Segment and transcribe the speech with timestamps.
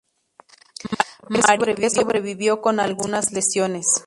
[1.29, 3.85] Manrique sobrevivió con algunas lesiones.